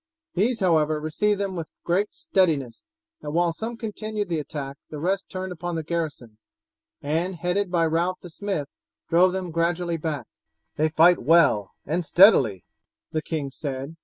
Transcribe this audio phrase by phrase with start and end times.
[0.33, 2.85] These, however, received them with great steadiness,
[3.21, 6.39] and while some continued the attack the rest turned upon the garrison,
[7.03, 8.67] and, headed by Ralph the smith,
[9.09, 10.25] drove them gradually back.
[10.75, 12.63] "They fight well and steadily,"
[13.11, 13.95] the king said.